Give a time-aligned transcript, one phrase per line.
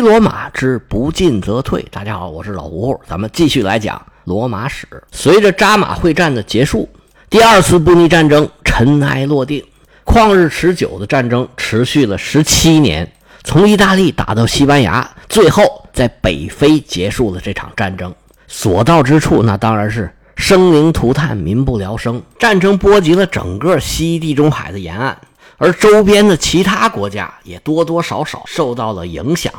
[0.00, 1.84] 罗马之不进则退。
[1.90, 4.86] 大家好，我是老胡，咱们继续来讲罗马史。
[5.12, 6.88] 随着扎马会战的结束，
[7.28, 9.62] 第二次布匿战争尘埃落定。
[10.04, 13.10] 旷日持久的战争持续了十七年，
[13.44, 18.12] 从意大利打到西班牙，最后在北非结束了这场战争。
[18.48, 22.20] 所到之处，那当然是生灵涂炭，民不聊生。
[22.38, 25.16] 战争波及了整个西地中海的沿岸，
[25.58, 29.52] 而周边的其他国家也多多少少受到了影响。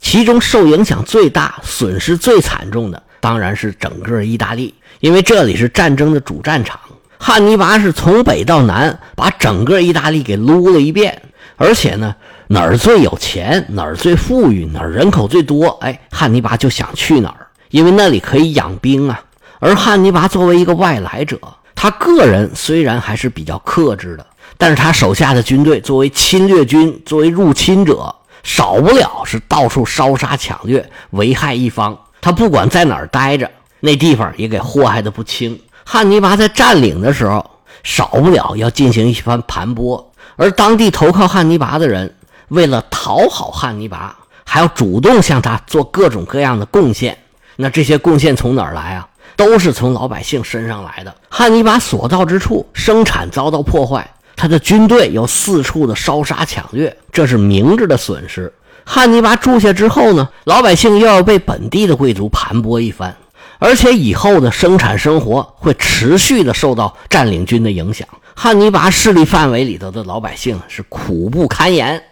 [0.00, 6.78] 其中受影响最大、损失最惨重的，当然是整个意大利，因为这里是战争的主战场。
[7.18, 11.20] 汉尼拔是从北到南，把整个意大利给撸了一遍，
[11.56, 12.14] 而且呢，
[12.48, 19.20] 哪儿最有钱，哪儿最富裕，哪儿人口最多，哎，汉尼拔就想去哪儿，因为那里可以养兵啊。
[19.58, 21.40] 而汉尼拔作为一个外来者，
[21.74, 24.26] 他个人虽然还是比较克制的，
[24.58, 28.14] 但是他手下的军队作为侵略军，作为入侵者，
[28.46, 31.98] 少不了是到处烧杀抢掠，危害一方。
[32.20, 35.60] 他不管在哪儿待着，那地方也给祸害的不轻。
[35.84, 37.44] 汉尼拔在占领的时候，
[37.82, 40.02] 少不了要进行一番盘剥，
[40.36, 42.14] 而当地投靠汉尼拔的人，
[42.48, 47.18] 为了讨好汉尼拔，还要主动向他做各种各样的贡献。
[47.56, 49.08] 那这些贡献从哪儿来啊？
[49.34, 51.12] 都是从老百姓身上来的。
[51.28, 58.52] 汉尼拔所到之处，生产遭到破坏，他的军队又四处的烧杀抢掠，这是明智的损失。
[58.84, 63.16] 汉尼拔住下之后呢，老百姓又要被本地的贵族盘剥一番。
[63.58, 72.02] 而且以后的生产生活会持续的受到占领军的影响，汉尼拔势力范围里头的老百姓是苦不堪言。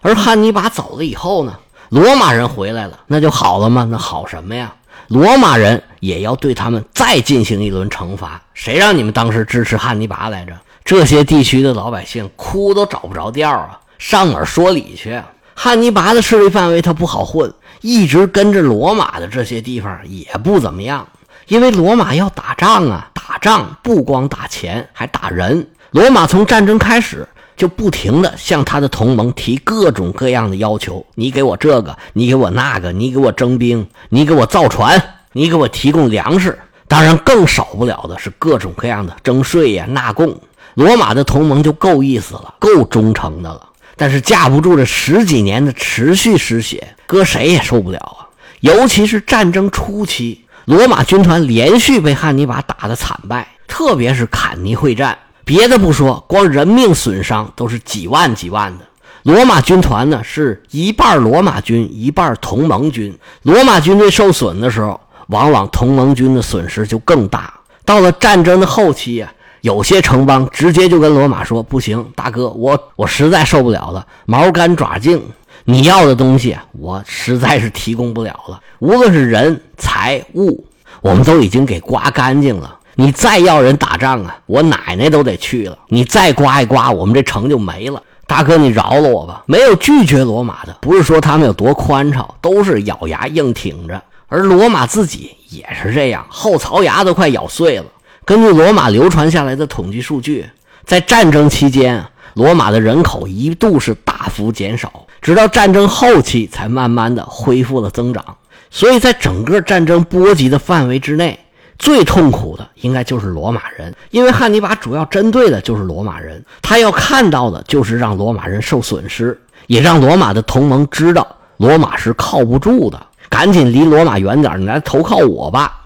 [0.00, 3.86] 而汉尼拔走了以后呢，罗马人回来了，那就好了吗？
[3.90, 4.72] 那好什么呀？
[5.08, 8.40] 罗马人也要对他们再进行一轮惩罚。
[8.54, 10.52] 谁让你们当时支持汉尼拔来着？
[10.84, 15.20] 这些地区的老百姓哭都找不着调啊，上哪儿说理去？
[15.54, 17.52] 汉尼拔的势力范围他不好混。
[17.80, 21.04] 一直跟着罗马的这些地方也不怎么样，
[21.48, 25.66] 因为罗马要打仗啊，打仗不光打钱，还打人。
[25.90, 27.26] 罗马从战争开始
[27.56, 36.56] 就不停的向他的同盟提各种各样的要求：你给我这个，你给我那个，你给我征兵，你给我造船，你给我提供粮食。
[36.86, 40.38] 当然，更少不了的是各种各样的征税呀、纳贡。
[40.74, 43.68] 罗马的同盟就够意思了，够忠诚的了。
[43.94, 48.26] 但是架不住这十几年的持续失血，搁谁也受不了啊！
[48.60, 58.84] 尤其是战争初期，罗马军团连续被汉尼拔打得惨败，特别是坎尼会战，别的不说，光人命损伤都是几万几万的。
[59.24, 63.16] 罗马军团呢，是一半罗马军，一半同盟军。
[63.42, 67.52] 罗马军队受损的时候，往往同盟军的损失就更大。
[67.84, 69.32] 到了战争的后期呀。
[69.62, 75.22] 有些城邦直接就跟罗马说：“不行，大哥，我我实在受不了了，毛干爪净，
[75.64, 78.60] 你要的东西我实在是提供不了了。
[78.80, 80.66] 无论是人财物，
[81.00, 82.76] 我们都已经给刮干净了。
[82.96, 85.78] 你再要人打仗啊，我奶奶都得去了。
[85.86, 88.02] 你再刮一刮，我们这城就没了。
[88.26, 89.44] 大哥，你饶了我吧。
[89.46, 94.02] 没有拒绝罗马的，不是说他们有多宽敞，都是咬牙硬挺着。
[94.26, 97.84] 而罗马自己也是这样，后槽牙都快咬碎了。”
[98.24, 100.48] 根据罗马流传下来的统计数据，
[100.84, 108.24] 在战争期间，罗马的人口一度是大幅减少，直到战争后期才慢慢的恢复了增长。
[108.70, 111.36] 所以在整个战争波及的范围之内，
[111.80, 125.80] 最痛苦的应该就是罗马人，因为汉尼拔主要针对的就是罗马人，他要看到的就是让罗马人受损失，也让罗马的同盟知道罗马是靠不住的，赶紧离罗马远点，你来投靠我吧。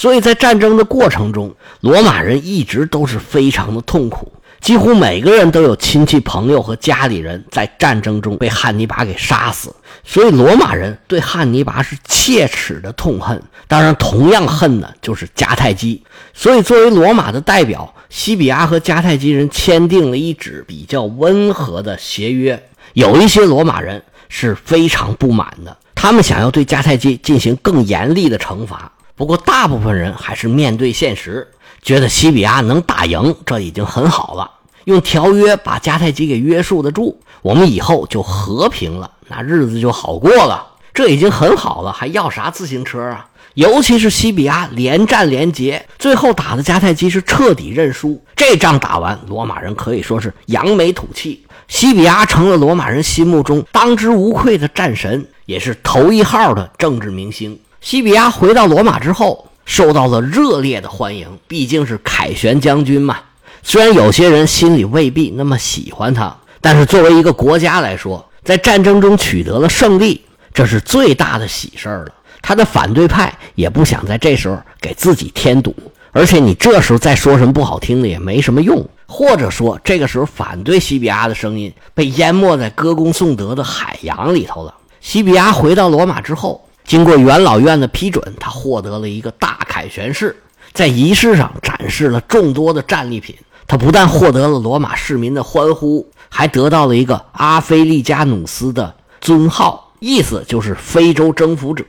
[0.00, 9.70] 所以在战争的过程中，罗马人一直都是非常的痛苦，几乎每个人都有亲戚朋友和家里人在战争中被汉尼拔给杀死。
[10.02, 16.02] 所以罗马人对汉尼拔是切齿的痛恨，当然同样恨的就是迦太基。
[16.32, 22.58] 所以作为罗马的代表，西比亚和迦太基人签订了一纸比较温和的协约。
[22.94, 28.90] 有一些罗马人是非常不满的，他们想要对迦太基进行更严厉的惩罚。
[29.20, 31.46] 不过，大部分人还是面对现实，
[31.82, 34.50] 觉得西比亚能打赢，这已经很好了。
[34.84, 40.66] 用条约把迦太基给约束得住，我们以后就和平了，那日子就好过了。
[40.94, 43.26] 这已经很好了，还要啥自行车啊？
[43.52, 48.24] 尤其是西比亚连战连捷，最后打的迦太基是彻底认输。
[48.34, 57.60] 这仗打完，罗马人可以说是扬眉吐气，西比亚成了罗马人心目中当之无愧的战神，也是头一号的政治明星。
[57.80, 61.26] 西比亚回到罗马之后，受到了热烈的欢迎。
[61.48, 63.16] 毕竟是凯旋将军嘛。
[63.62, 70.22] 虽然有些人心里未必那么喜欢他，但是作为一个国家来说，在战争中取得了胜利，
[70.52, 72.12] 这是最大的喜事儿了。
[72.42, 75.74] 他的反对派也不想在这时候给自己添堵，
[76.12, 78.86] 而且你这时候再说什么不好听的也没什么用。
[79.06, 84.74] 或者说，这个时候反对西比亚的声音被淹没在歌功颂德的海洋里头了。
[85.00, 90.36] 西比亚回到罗马之后，经过元老院的批准，他获得了一个大凯旋式，
[90.72, 93.36] 在仪式上展示了众多的战利品。
[93.68, 101.84] 他不但获得了罗马市民的欢呼，还得到了一个阿非利加努斯的尊号，意思就是非洲征服者。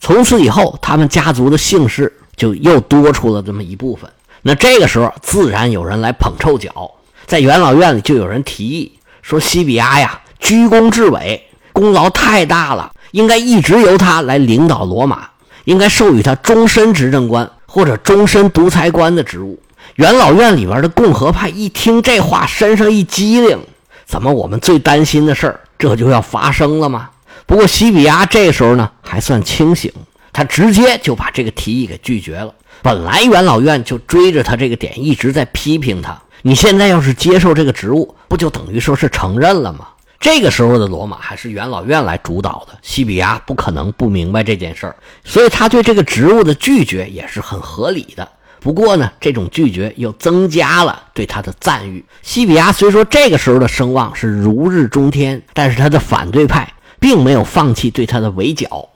[0.00, 4.10] 从此以后，他们家族的姓氏就又多出了这么一部分。
[4.40, 6.90] 那这个时候，自然有人来捧臭脚，
[7.26, 15.28] 在元老院里就有人提议说：“西比亚呀，居功至伟，功劳太大了，应该一直由他来领导罗马，
[15.64, 19.58] 应该授予他终身执政官或者终身独裁官的职务。”
[19.96, 23.58] 元老院里边的共和派一听这话，身上一激灵，
[24.04, 27.10] 怎么我们最担心的事儿这就要发生了吗？
[27.46, 29.90] 不过西比亚这时候呢还算清醒，
[30.32, 32.52] 他直接就把这个提议给拒绝了。
[32.82, 39.88] 本来元老院就追着他这个点一直在批评他，你现在要是接受这个职务，不就等于说是承认了吗？
[40.20, 48.28] 这个时候的罗马还是元老院来主导的，西比亚不可能不明白这件事儿，所以他对这个职务的拒绝也是很合理的。
[48.60, 52.04] 不过呢，这种拒绝又增加了对他的赞誉。
[52.22, 56.68] 西比亚虽说这个时候的声望是如日中天，但是他的反对派
[56.98, 58.88] 并没有放弃对他的围剿。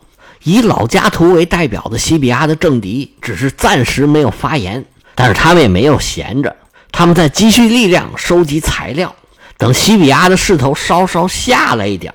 [0.42, 4.84] 以老加图为代表的西比亚的政敌只是暂时没有发言，
[5.14, 6.56] 但是他们也没有闲着，
[6.90, 9.14] 他们在积蓄力量、收集材料。
[9.62, 12.12] 等西比亚的势头稍稍下来一点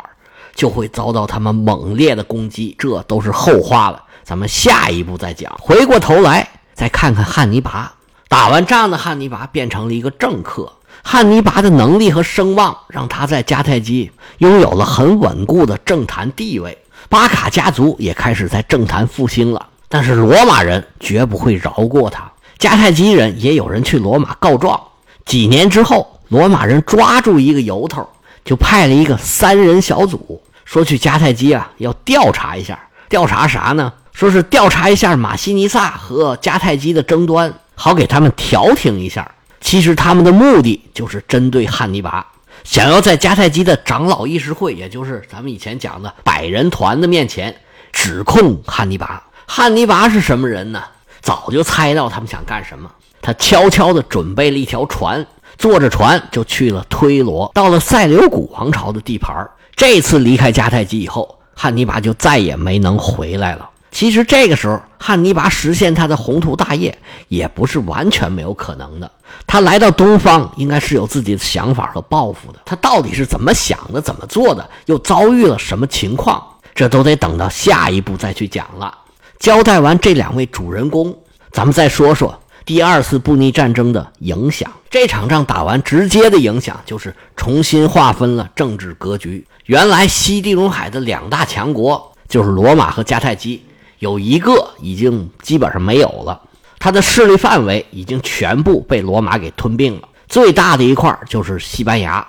[0.54, 2.76] 就会遭到他们猛烈的攻击。
[2.78, 5.58] 这都是后话了，咱们下一步再讲。
[5.58, 7.94] 回过头来再看看汉尼拔，
[8.28, 10.74] 打完仗的汉尼拔变成了一个政客。
[11.02, 16.78] 汉尼拔的能力和声望让他在迦太基拥有了很稳固的政坛地位。
[17.08, 22.30] 巴卡家族也开始在政坛复兴了，但是罗马人绝不会饶过他。
[22.60, 24.78] 迦太基人也有人去罗马告状。
[25.24, 28.07] 几年之后，罗马人抓住一个由头，
[28.44, 32.77] 就派了一个三人小组，说去迦太基啊，要调查一下。
[33.09, 33.94] 调查啥呢？
[34.12, 39.29] 说是调查一下马西尼萨和迦太基的争端，好给他们调停一下。
[39.62, 42.25] 其实他们的目的就是针对汉尼拔。
[42.63, 47.56] 想要在迦太基的长老议事会，也就是咱们以前讲的百人团的面前
[47.94, 49.24] 指控汉尼拔。
[49.45, 50.83] 汉尼拔是什么人呢？
[51.21, 52.91] 早就猜到他们想干什么。
[53.21, 55.25] 他悄悄地准备了一条船，
[55.57, 59.36] 坐着船就去了推罗，到了塞琉古王朝的地盘。
[59.75, 63.69] 这次离开迦太基以后，汉尼拔就再也没能回来了。
[63.92, 66.95] 其实这个时候，汉尼拔实现他的宏图大业
[67.30, 69.09] 也不是完全没有可能的。
[69.48, 72.60] 他来到东方，应该是有自己的想法和抱负的。
[72.65, 76.44] 他到底是怎么想的，怎么做的，又遭遇了什么情况，
[76.75, 78.95] 这都得等到下一步再去讲了。
[79.39, 81.15] 交代完这两位主人公，
[81.51, 82.38] 咱们再说说
[82.68, 84.69] 第二次布匿战争的影响。
[84.90, 89.48] 这场仗打完，直接的影响就是重新划分了政治格局。
[89.68, 93.64] 原来西地中海的两大强国就是罗马和迦太基。
[94.00, 96.42] 有一个已经基本上没有了，
[96.78, 100.10] 他的势力范围已经全部被罗马给吞并了。
[100.28, 102.28] 最大的一块就是西班牙。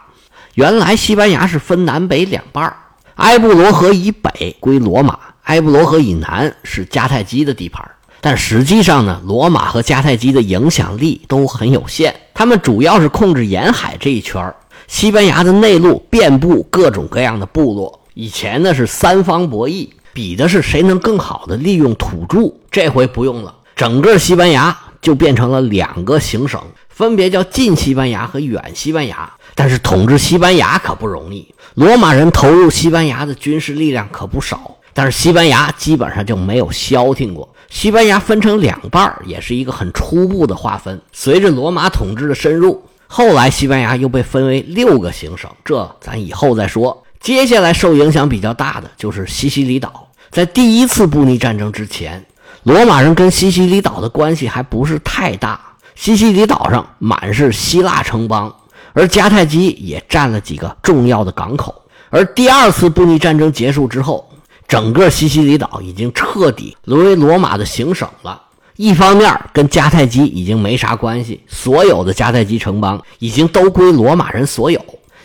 [0.54, 2.72] 原来西班牙是分南北两半
[3.16, 7.84] 埃布罗河以北归罗马，埃布罗河以南是迦太基的地盘。
[8.20, 14.54] 但实际上呢，罗马和迦太基的影响力都很有限，他们主要是控制沿海这一圈
[14.86, 19.88] 西班牙的内陆遍布各种各样的部落，以前呢是三方博弈。
[20.14, 29.30] 比的是谁能更好的利用土著，这回不用了，整个西班牙就变成了两个行省，分别叫近西班牙和远西班牙。
[29.54, 37.48] 但是统治西班牙可不容易，罗马人投入西班牙的军事力量可不少，但是西班牙基本上就没有消停过。
[37.70, 41.00] 西班牙分成两半也是一个很初步的划分。
[41.12, 47.04] 随着罗马统治的深入，后来西班牙又被分为六个行省，这咱以后再说。
[47.20, 50.08] 接下来受影响比较大的就是西西里岛。
[50.30, 52.26] 在第一次布匿战争之前，
[52.64, 55.60] 罗马人跟西西里岛的关系还不是太大。
[55.94, 58.52] 西西里岛上满是希腊城邦，
[58.94, 61.72] 而迦太基也占了几个重要的港口。
[62.10, 64.27] 而第二次布匿战争结束之后，
[64.68, 68.40] 整个西西里岛已经彻底沦为罗马的行省了。
[68.76, 74.80] 一方面跟迦太基已经没啥关系，所有的迦太基城邦已经都归罗马人所有。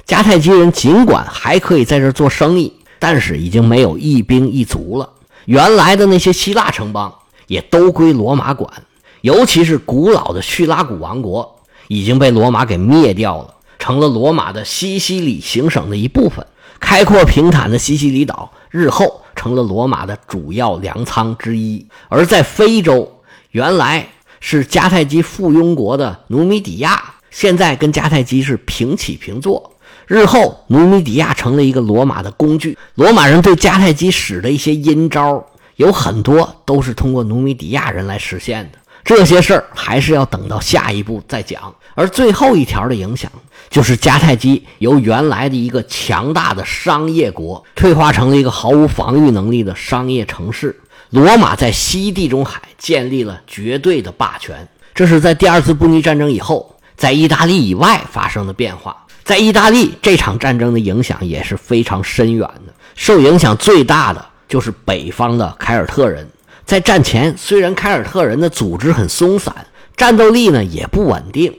[0.07, 2.73] 迦太基人尽管还可以在这做生意。
[2.99, 5.09] 但是已经没有一兵一卒了，
[5.43, 7.13] 原来的那些希腊城邦
[7.47, 8.71] 也都归罗马管，
[9.19, 11.59] 尤其是古老的叙拉古王国
[11.89, 16.47] 已经被罗马给灭掉了，成了罗马的西西里行省的一部分。
[16.79, 19.53] 开阔平坦的西西里岛日后成。
[19.53, 21.85] 了罗马的主要粮仓之一。
[22.09, 23.21] 而在非洲，
[23.51, 24.07] 原来
[24.39, 29.71] 是迦太基附庸国的努米底亚，现在跟迦太基是平起平坐。
[30.07, 32.77] 日后，努米底亚成了一个罗马的工具。
[32.95, 35.45] 罗马人对迦太基使的一些阴招，
[35.75, 38.79] 有很多都是通过努米底亚人来实现的。
[39.05, 41.73] 这些事儿还是要等到下一步再讲。
[41.95, 43.31] 而最后一条的影响，
[43.69, 50.79] 就是迦太基由原来的一个强大的商业国，退化成了一个毫无防御能力的商业城市。
[51.09, 58.97] 罗马在西地中海建立了绝对的霸权，这是在第二次布匿战争以后，在意大利以外发生的变化。
[59.23, 62.73] 在意大利，这场战争的影响也是非常深远的。
[62.95, 66.27] 受影响最大的就是北方的凯尔特人。
[66.65, 69.53] 在战前，虽然凯尔特人的组织很松散，
[69.95, 71.53] 战斗力呢也不稳定，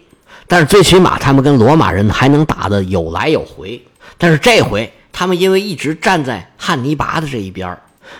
[0.46, 3.82] 但是最起码他们跟罗马人还能打得有来有回。
[4.18, 7.76] 但是这回，他们因为一直站在汉尼拔的这一边，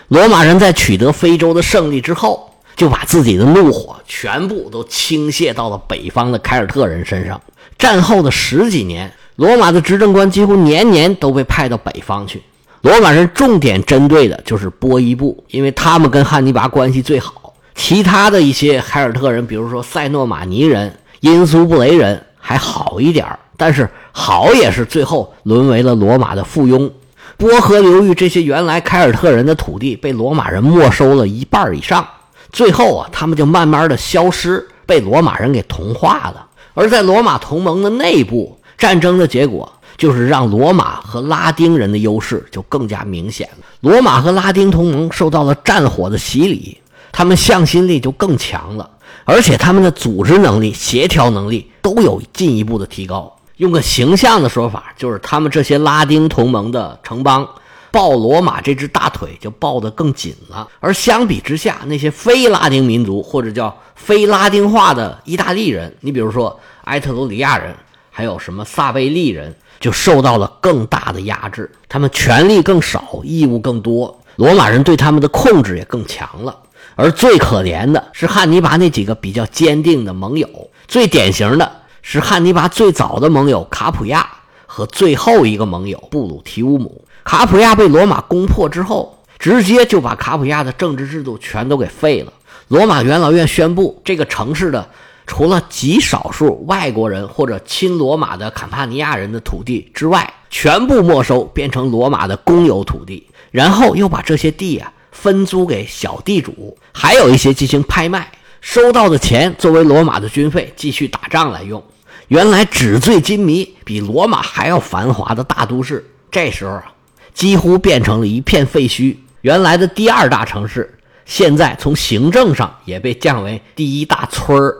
[0.07, 7.39] 罗马人在取得非洲的胜利之后，就把自己的怒火全部都倾泻到了北方的凯尔特人身上。
[7.77, 12.41] 战后的十几年，罗马的执政官几乎年年都被派到北方去。
[12.81, 17.53] 罗马人重点针对的就是波伊布，因为他们跟汉尼拔关系最好。
[17.73, 23.25] 其他的一些凯尔特人，比如说塞诺马尼人、因苏布雷人，还好一点
[23.57, 26.87] 但是好也是最后沦为了罗马的附庸。
[27.35, 32.07] 波河流域这些原来凯尔特人的土地被罗马人没收了一半以上，
[32.51, 36.45] 最后啊，他们就慢慢的消失，被罗马人给同化了。
[36.75, 39.71] 而在罗马同盟的内部，战争的结果。
[39.97, 43.65] 就是让罗马和拉丁人的优势就更加明显了。
[43.79, 46.77] 罗马和拉丁同盟受到了战火的洗礼，
[47.13, 48.89] 他们向心力就更强了，
[49.25, 53.35] 而且他们的组织能力、协调能力都有进一步的提高。
[53.57, 57.45] 用个形象的说法，就是他们这些拉丁同盟的城邦
[57.91, 60.67] 抱罗马这只大腿就抱得更紧了。
[60.79, 67.75] 而相比之下，那些非拉丁民族或者叫非拉丁化的意大利人，你比如说埃特鲁里亚人，
[68.09, 69.53] 还有什么萨贝利人。
[69.77, 76.57] 就受到了更大的压制，他们权力更少，义务更多，罗马人对他们的控制也更强了。
[76.95, 80.47] 而最可怜的是汉尼拔那几个比较坚定的盟友，
[80.87, 81.71] 最典型的
[82.01, 84.27] 是汉尼拔最早的盟友卡普亚
[84.65, 87.05] 和最后一个盟友布鲁提乌姆。
[87.23, 92.33] 卡普亚被罗马攻破之后，直接就把卡普亚的政治制度全都给废了。
[92.69, 94.87] 罗马元老院宣布这个城市的。
[95.27, 103.25] 除了极少数外国人或者亲罗马的坎帕尼亚人的土地之外，全部没收，变成罗马的公有土地。
[103.49, 108.29] 然后又把这些地啊分租给小地主，还有一些进行拍卖，
[108.59, 111.83] 收到的钱作为罗马的军费继续打仗来用。
[112.27, 116.91] 原来纸醉金迷、比罗马还要繁华的大都市，这时候啊
[117.33, 119.15] 几乎变成了一片废墟。
[119.41, 124.75] 原来的第二大城市，现在从行政上也被降为第一大村儿。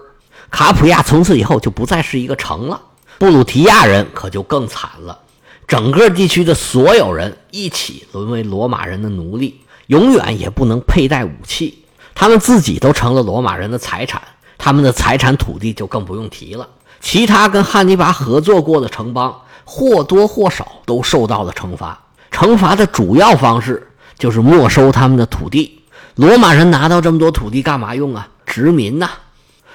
[0.52, 2.82] 卡普亚从此以后就不再是一个城了，
[3.18, 5.20] 布鲁提亚人可就更惨了。
[5.68, 11.84] 整个地区的所有人一起沦为罗马人的奴隶，永远也不能佩戴武器。
[12.14, 14.22] 他们自己都成了罗马人的财产，
[14.58, 16.68] 他们的财产土地就更不用提了。
[17.02, 22.00] 其他跟汉尼拔合作过的城邦或多或少都受到了惩罚，
[22.32, 25.82] 惩罚的主要方式就是没收他们的土地。
[26.16, 28.28] 罗马人拿到这么多土地干嘛用啊？
[28.46, 29.10] 殖民呐！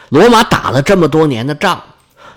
[0.09, 1.81] 罗马打了这么多年的仗，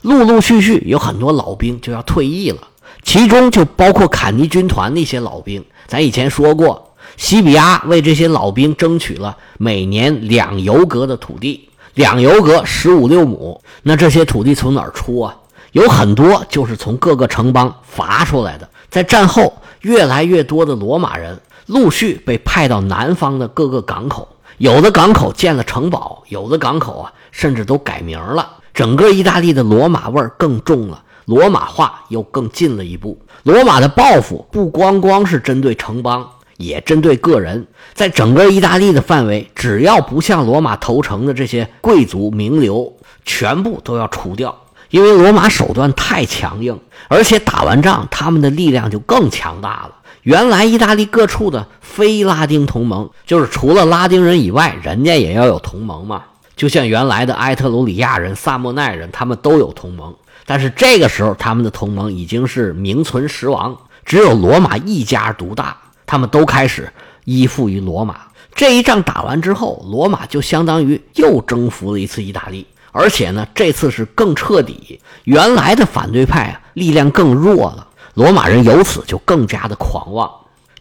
[0.01, 2.59] 陆陆续续有很多老兵就要退役了，
[3.01, 5.63] 其中就包括坎尼军团那些老兵。
[5.87, 13.61] 咱以前说过，西比亚为这些老兵争取了每年两油格的土地，两油格十五六亩。
[13.81, 15.35] 那这些土地从哪儿出啊？
[15.71, 18.69] 有很多就是从各个城邦罚出来的。
[18.89, 27.13] 在战后，越来越多的罗马人陆续被派到南方的各个港口，有的港口建了城堡，有的港口啊。
[27.31, 33.19] 甚至都改名了，整个意大利的罗马味儿更重了，罗马化又更进了一步。
[33.41, 37.67] 罗马的报复不光光是针对城邦，也针对个人。
[37.93, 42.93] 在整个意大利的范围，只要不向罗马投诚的这些贵族名流，
[43.25, 44.55] 全部都要除掉。
[44.89, 49.95] 因为罗马手段太强硬，而且打完仗，他们的力量就更强大了。
[50.21, 56.23] 原来意大利各处的非拉丁同盟，就是除了拉丁人以外，人家也要有同盟嘛。
[56.55, 60.13] 就像原来的埃特鲁里亚人、萨莫奈人，他们都有同盟，
[60.45, 66.91] 但是这个时候他们的同盟已经是名存实亡，只有罗马一家独大，他们都开始
[67.25, 68.21] 依附于罗马。
[68.55, 74.99] 这一仗打完之后，罗马就相当于又征服了一次意大利，而且呢，这次是更彻底。
[75.23, 80.29] 原来的反对派啊，力量更弱了，罗马人由此就更加的狂妄。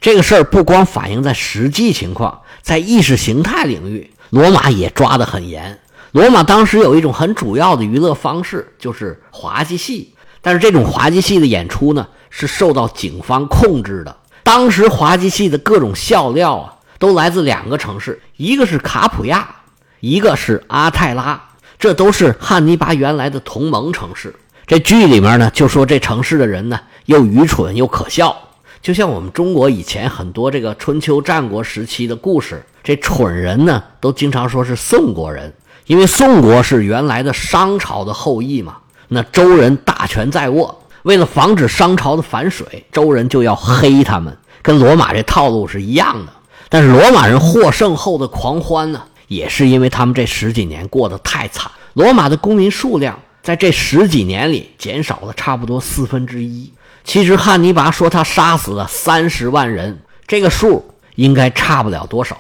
[0.01, 5.79] 这个事儿不光反映在实际情况，在意识形态领域，罗马也抓得很严。
[6.11, 10.13] 罗马当时有一种很主要的娱乐方式，就是滑稽戏。
[10.43, 14.15] 但是这种滑稽戏的演出呢，是受到警方控制的。
[14.43, 19.49] 当时滑稽戏的各种笑料啊，都来自两个城市，一个是卡普亚，
[20.01, 21.41] 一个是阿泰拉，
[21.79, 24.35] 这都是汉尼拔原来的同盟城市。
[24.67, 28.37] 这剧里面呢，就说这城市的人呢，又愚蠢又可笑，
[28.81, 35.53] 就像我们中国以前很多这个春秋战国时期的故事，这蠢人呢，都经常说是宋国人，
[35.87, 38.79] 因为宋国是原来的商朝的后裔嘛。
[39.09, 46.33] 那周人大权在握，为了防止商朝的反水，周人就要黑他们，跟罗马这套路是一样的。
[46.69, 51.71] 但是罗马人获胜后的狂欢呢，也是因为他们这十几年过得太惨。
[51.95, 56.73] 罗马的公民数量在这十几年里减少了差不多四分之一。
[57.05, 62.37] 其实汉尼拔说他杀死了三十万人，这个数应该差不了多少。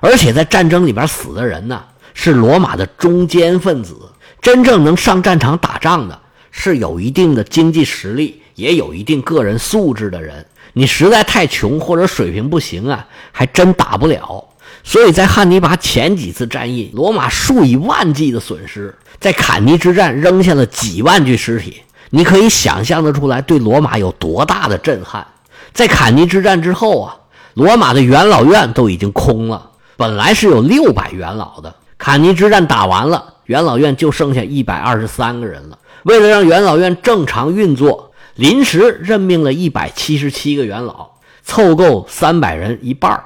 [0.00, 3.96] 而且在战争里边死的人呢，是罗马的中坚分子。
[4.42, 6.19] 真正能上战场打仗的，
[6.50, 10.44] 是有一定的经济实力，也有一定个人素质的人。
[10.72, 14.44] 你实在太穷或者水平不行啊，还真打不了。
[14.82, 21.82] 所以在汉尼拔前几次战役，罗马数以万计的损失，在坎尼之战扔下了几万具尸体。
[22.10, 25.26] 你可以想象得出来，对罗马有多大的震撼。
[25.72, 27.16] 在坎尼之战之后啊，
[27.54, 31.74] 罗马的元老院都已经空了，本来是有六百元老的。
[31.98, 33.34] 坎尼之战打完了。
[33.46, 35.76] 元老院就剩下一百二十三个人了。
[36.04, 41.10] 为了让元老院正常运作，临时任命了一百七十七个元老，
[41.42, 43.22] 凑够三百人一半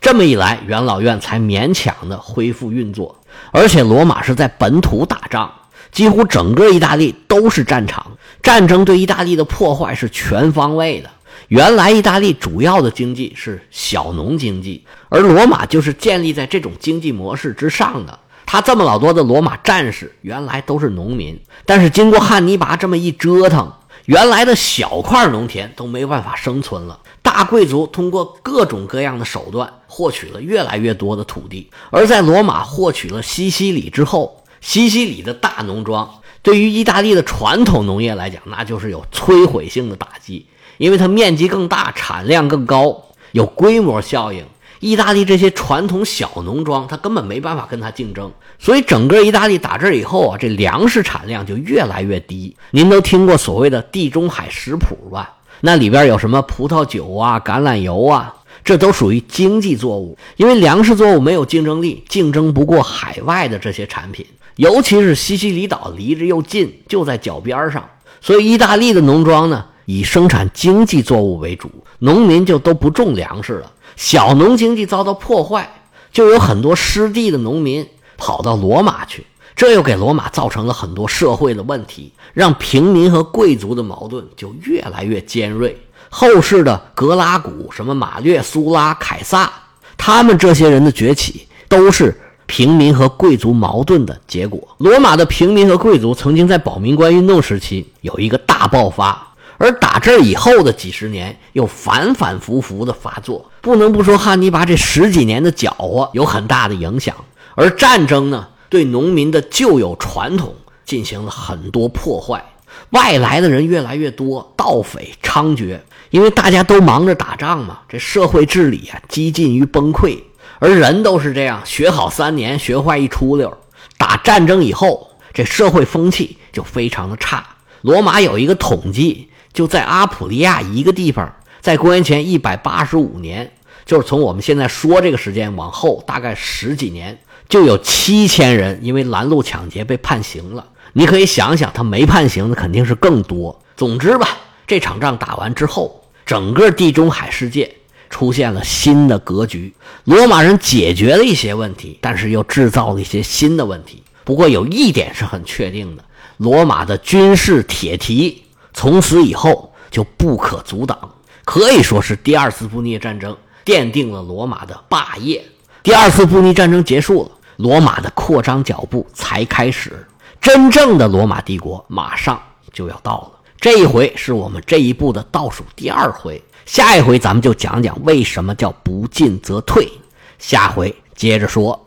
[0.00, 3.16] 这么一来，元老院才勉强的恢复运作。
[3.50, 5.52] 而且罗马是在本土打仗，
[5.90, 8.16] 几乎整个意大利都是战场。
[8.42, 11.10] 战争对意大利的破坏是全方位的。
[11.48, 18.18] 原来意大利主要的经济是小农经济，而罗马就是建立在这种经济模式之上的。
[18.46, 23.72] 他这么老多的罗马战士，原来都是农民，但是经过汉尼拔这么一折腾，
[24.06, 27.00] 原来的小块农田都没办法生存了。
[27.22, 36.08] 大贵族通过各种各样的手段获取了越来越多的土地，而在罗马获取了西西里之后，西西里的大农庄
[36.42, 43.02] 对于意大利的传统农业来讲，那就是有摧毁性的打击，因为它面积更大，产量更高，
[43.32, 44.44] 有规模效应。
[44.84, 52.54] 意大利这些传统小农庄，它根本没办法跟它竞争，所以整个意大利打这以后啊，这粮食产量就越来越低。
[52.70, 55.36] 您都听过所谓的地中海食谱吧？
[55.62, 64.26] 那里边有什么葡萄酒啊、橄榄油啊，这都属于经济作物，因为粮食作物没有竞争力，竞争不过海外的这些产品。
[64.56, 67.82] 尤其是西西里岛离着又近，就在脚边上，
[68.20, 71.70] 所以意大利的农庄呢，以生产经济作物为主，
[72.00, 73.70] 农民就都不种粮食了。
[73.96, 85.80] 小农经济遭到破坏，就有很多失地的农民跑到罗马去，这又给罗马造成了很多社会的问题，让平民和贵族的矛盾就越来越尖锐。
[86.10, 89.52] 后世的格拉古、什么马略、苏拉、凯撒，
[89.96, 94.60] 他们这些人的崛起，都是平民和贵族矛盾的结果。
[94.78, 99.33] 罗马的平民和贵族曾经在保民官运动时期有一个大爆发。
[99.56, 107.14] 而打这以后的几十年又反反复复的发作，不能不说汉尼拔这十几年的搅和有很大的影响。
[107.54, 112.44] 而战争呢，对农民的旧有传统进行了很多破坏，
[112.90, 115.78] 外来的人越来越多，盗匪猖獗，
[116.10, 120.18] 因为大家都忙着打仗嘛，这社会治理啊几近于崩溃。
[120.58, 123.56] 而人都是这样，学好三年，学坏一出溜。
[123.96, 127.46] 打战争以后，这社会风气就非常的差。
[127.82, 129.30] 罗马有一个统计。
[129.54, 133.52] 就在阿普利亚一个地方，在公元前一百八十五年，
[133.86, 137.16] 就是从我们现在说这个时间往后大概十几年，
[137.48, 140.66] 就有七千人因为拦路抢劫被判刑了。
[140.92, 143.60] 你可以想想，他没判刑的肯定是更多。
[143.76, 144.28] 总之吧，
[144.66, 147.72] 这场仗打完之后，整个地中海世界
[148.10, 149.72] 出现了新的格局。
[150.04, 154.02] 罗马人解决了一些问题，但是又制造了一些新的问题。
[154.24, 156.04] 不过有一点是很确定的：
[156.38, 158.43] 罗马的军事铁蹄。
[158.74, 160.98] 从此以后就不可阻挡，
[161.44, 163.34] 可以说是第二次布匿战争
[163.64, 165.42] 奠定了罗马的霸业。
[165.82, 170.06] 第二次布匿战争结束了，罗马的扩张脚步才开始，
[170.40, 172.38] 真正的罗马帝国马上
[172.72, 173.30] 就要到了。
[173.60, 179.90] 这一回是我们这一步的倒数第二回，下一回咱们就讲讲为什么叫不进则退。
[180.38, 181.83] 下回接着说。